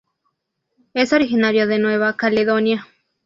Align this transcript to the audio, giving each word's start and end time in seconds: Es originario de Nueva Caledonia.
Es 0.95 1.13
originario 1.13 1.67
de 1.67 1.77
Nueva 1.77 2.17
Caledonia. 2.17 2.87